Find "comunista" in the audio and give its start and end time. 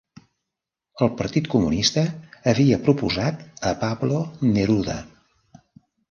1.53-2.05